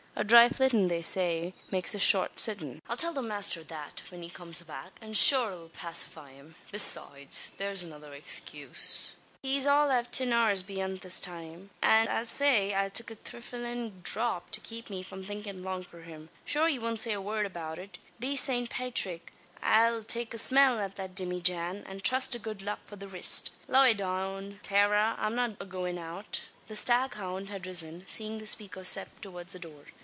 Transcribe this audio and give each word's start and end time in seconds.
A 0.13 0.25
dhry 0.25 0.49
flittin', 0.53 0.87
they 0.89 1.01
say, 1.01 1.53
makes 1.71 1.95
a 1.95 1.99
short 1.99 2.39
sittin'. 2.39 2.81
I'll 2.87 2.97
tell 2.97 3.13
the 3.13 3.21
masther 3.23 3.63
that, 3.63 4.01
whin 4.11 4.21
he 4.21 4.29
comes 4.29 4.61
back; 4.61 4.91
an 5.01 5.13
shure 5.13 5.51
it 5.51 5.55
'll 5.55 5.69
pacify 5.69 6.31
him. 6.33 6.55
Besoides, 6.69 7.51
there's 7.57 7.81
another 7.81 8.11
ixcuse. 8.11 9.13
He's 9.41 9.65
all 9.65 9.89
av 9.89 10.11
tin 10.11 10.33
hours 10.33 10.63
beyant 10.63 11.01
his 11.03 11.21
time; 11.21 11.71
an 11.81 12.09
I'll 12.09 12.25
say 12.25 12.75
I 12.75 12.89
took 12.89 13.09
a 13.09 13.15
thriflin' 13.15 14.03
dhrap 14.03 14.49
to 14.51 14.59
kape 14.59 14.89
me 14.91 15.01
from 15.01 15.23
thinkin' 15.23 15.63
long 15.63 15.81
for 15.81 16.01
him. 16.01 16.29
Shure 16.45 16.67
he 16.67 16.77
won't 16.77 16.99
say 16.99 17.13
a 17.13 17.21
word 17.21 17.45
about 17.45 17.79
it. 17.79 17.97
Be 18.19 18.35
Sant 18.35 18.69
Pathrick! 18.69 19.31
I'll 19.63 20.03
take 20.03 20.33
a 20.33 20.37
smell 20.37 20.77
at 20.81 20.97
the 20.97 21.07
dimmyjan, 21.07 21.83
an 21.89 22.01
trust 22.01 22.33
to 22.33 22.39
good 22.39 22.61
luck 22.61 22.79
for 22.85 22.97
the 22.97 23.07
rist. 23.07 23.53
Loy 23.67 23.93
down, 23.93 24.59
Tara, 24.61 25.15
I'm 25.17 25.35
not 25.35 25.55
agoin' 25.59 25.97
out." 25.97 26.41
The 26.67 26.75
staghound 26.75 27.47
had 27.47 27.65
risen, 27.65 28.05
seeing 28.07 28.37
the 28.37 28.45
speaker 28.45 28.83
step 28.83 29.07
towards 29.21 29.53
the 29.53 29.59
door. 29.59 29.85